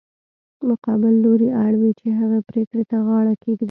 [0.69, 3.59] مقابل لوری اړ وي چې هغې پرېکړې ته غاړه کېږدي.